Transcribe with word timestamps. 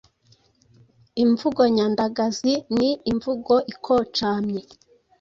Imvugo 1.23 1.61
nyandagazi 1.75 2.53
ni 2.77 2.89
imvugo 3.11 3.53
ikocamye, 3.73 4.61